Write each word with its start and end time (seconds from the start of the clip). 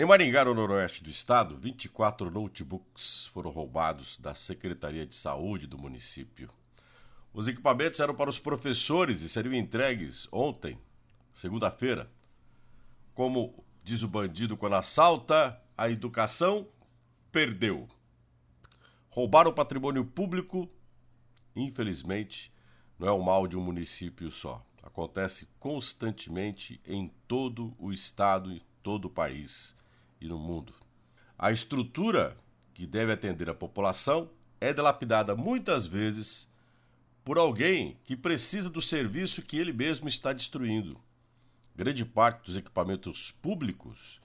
Em 0.00 0.04
Maringá, 0.04 0.44
no 0.44 0.54
noroeste 0.54 1.02
do 1.02 1.10
estado, 1.10 1.56
24 1.56 2.30
notebooks 2.30 3.26
foram 3.32 3.50
roubados 3.50 4.16
da 4.16 4.32
Secretaria 4.32 5.04
de 5.04 5.12
Saúde 5.12 5.66
do 5.66 5.76
município. 5.76 6.48
Os 7.34 7.48
equipamentos 7.48 7.98
eram 7.98 8.14
para 8.14 8.30
os 8.30 8.38
professores 8.38 9.22
e 9.22 9.28
seriam 9.28 9.52
entregues 9.52 10.28
ontem, 10.30 10.78
segunda-feira. 11.32 12.08
Como 13.12 13.64
diz 13.82 14.04
o 14.04 14.08
bandido 14.08 14.56
quando 14.56 14.76
assalta, 14.76 15.60
a 15.76 15.90
educação 15.90 16.68
perdeu. 17.32 17.88
Roubar 19.10 19.48
o 19.48 19.52
patrimônio 19.52 20.04
público, 20.04 20.70
infelizmente, 21.56 22.52
não 22.96 23.08
é 23.08 23.10
o 23.10 23.20
mal 23.20 23.48
de 23.48 23.56
um 23.56 23.60
município 23.60 24.30
só. 24.30 24.64
Acontece 24.80 25.48
constantemente 25.58 26.80
em 26.86 27.12
todo 27.26 27.74
o 27.80 27.90
estado 27.92 28.52
e 28.52 28.62
todo 28.80 29.06
o 29.06 29.10
país 29.10 29.76
e 30.20 30.26
no 30.26 30.38
mundo. 30.38 30.72
A 31.38 31.52
estrutura 31.52 32.36
que 32.74 32.86
deve 32.86 33.12
atender 33.12 33.48
a 33.48 33.54
população 33.54 34.30
é 34.60 34.72
dilapidada 34.72 35.36
muitas 35.36 35.86
vezes 35.86 36.48
por 37.24 37.38
alguém 37.38 37.96
que 38.04 38.16
precisa 38.16 38.70
do 38.70 38.80
serviço 38.80 39.42
que 39.42 39.56
ele 39.56 39.72
mesmo 39.72 40.08
está 40.08 40.32
destruindo. 40.32 40.98
Grande 41.76 42.04
parte 42.04 42.46
dos 42.46 42.56
equipamentos 42.56 43.30
públicos 43.30 44.20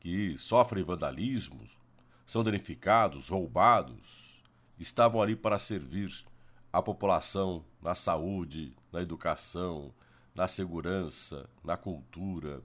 que 0.00 0.38
sofrem 0.38 0.82
vandalismos, 0.84 1.78
são 2.24 2.42
danificados, 2.42 3.28
roubados, 3.28 4.42
estavam 4.78 5.22
ali 5.22 5.36
para 5.36 5.58
servir 5.58 6.24
a 6.72 6.82
população 6.82 7.64
na 7.80 7.94
saúde, 7.94 8.74
na 8.92 9.00
educação, 9.00 9.94
na 10.34 10.48
segurança, 10.48 11.48
na 11.64 11.76
cultura. 11.76 12.62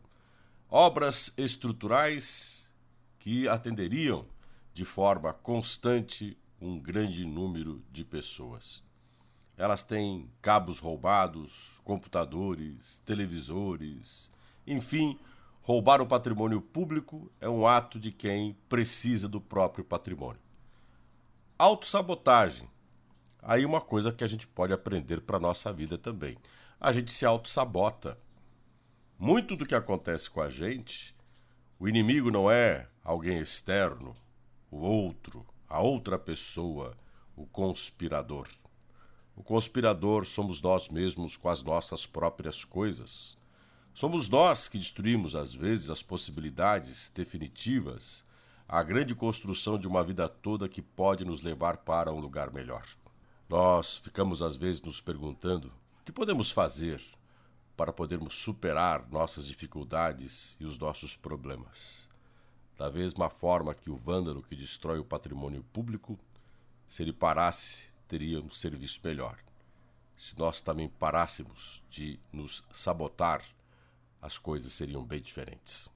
Obras 0.70 1.32
estruturais 1.38 2.61
que 3.22 3.48
atenderiam 3.48 4.26
de 4.74 4.84
forma 4.84 5.32
constante 5.32 6.36
um 6.60 6.80
grande 6.80 7.24
número 7.24 7.84
de 7.92 8.04
pessoas. 8.04 8.84
Elas 9.56 9.84
têm 9.84 10.28
cabos 10.42 10.80
roubados, 10.80 11.80
computadores, 11.84 13.00
televisores, 13.06 14.32
enfim, 14.66 15.20
roubar 15.62 16.02
o 16.02 16.08
patrimônio 16.08 16.60
público 16.60 17.32
é 17.40 17.48
um 17.48 17.68
ato 17.68 18.00
de 18.00 18.12
quem 18.12 18.58
precisa 18.68 19.30
do 19.30 19.40
próprio 19.40 19.86
patrimônio. 19.86 20.42
Autossabotagem. 21.60 22.68
Aí 23.40 23.64
uma 23.64 23.82
coisa 23.82 24.12
que 24.12 24.24
a 24.24 24.28
gente 24.28 24.48
pode 24.48 24.74
aprender 24.74 25.22
para 25.22 25.38
a 25.38 25.40
nossa 25.40 25.72
vida 25.72 25.96
também. 25.96 26.40
A 26.80 26.92
gente 26.92 27.12
se 27.12 27.24
autossabota. 27.24 28.18
Muito 29.20 29.56
do 29.56 29.66
que 29.66 29.76
acontece 29.76 30.28
com 30.28 30.42
a 30.42 30.50
gente 30.50 31.16
o 31.82 31.90
inimigo 31.90 32.30
não 32.30 32.52
é 32.52 32.88
alguém 33.04 33.40
externo, 33.40 34.14
o 34.70 34.82
outro, 34.82 35.44
a 35.68 35.82
outra 35.82 36.20
pessoa, 36.20 36.96
o 37.36 37.48
conspirador. 37.48 38.48
O 39.36 39.42
conspirador 39.42 40.28
somos 40.28 40.62
nós 40.62 40.90
mesmos 40.90 41.36
com 41.36 41.50
as 41.50 41.64
nossas 41.64 42.06
próprias 42.06 42.64
coisas. 42.64 43.36
Somos 43.96 44.30
nós 44.30 44.70
que 44.70 44.78
destruímos, 44.78 45.36
às 45.36 45.56
vezes, 45.56 45.90
as 45.90 46.04
possibilidades 46.04 47.12
definitivas, 47.16 48.24
a 48.70 48.84
grande 48.84 49.16
construção 49.16 49.80
de 49.80 49.88
uma 49.88 50.04
vida 50.04 50.30
toda 50.30 50.70
que 50.70 50.84
pode 50.84 51.26
nos 51.26 51.42
levar 51.42 51.78
para 51.78 52.14
um 52.14 52.20
lugar 52.20 52.54
melhor. 52.54 52.86
Nós 53.50 53.98
ficamos, 53.98 54.44
às 54.44 54.56
vezes, 54.56 54.84
nos 54.84 55.02
perguntando 55.02 55.70
o 56.00 56.06
que 56.06 56.12
podemos 56.12 56.52
fazer 56.52 57.02
para 57.82 57.92
podermos 57.92 58.36
superar 58.36 59.10
nossas 59.10 59.48
dificuldades 59.48 60.56
e 60.60 60.66
os 60.66 60.78
nossos 60.78 61.16
problemas. 61.16 62.08
Da 62.78 62.92
mesma 62.92 63.28
forma 63.28 63.74
que 63.74 63.90
o 63.90 63.96
vândalo 63.96 64.44
que 64.44 64.56
destrói 64.56 65.00
o 65.00 65.04
patrimônio 65.04 65.64
público, 65.74 66.16
se 66.88 67.02
ele 67.02 67.12
parasse, 67.12 67.86
teria 68.08 68.40
um 68.40 68.52
serviço 68.52 69.02
melhor. 69.04 69.36
Se 70.16 70.38
nós 70.38 70.62
também 70.62 70.90
parássemos 70.90 71.82
de 71.90 72.20
nos 72.32 72.64
sabotar, 72.72 73.44
as 74.22 74.38
coisas 74.38 74.72
seriam 74.72 75.04
bem 75.04 75.20
diferentes. 75.20 75.90